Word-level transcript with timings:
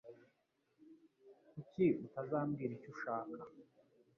Kuki 1.51 1.85
utazambwira 2.05 2.71
icyo 2.77 2.89
ushaka 2.95 3.35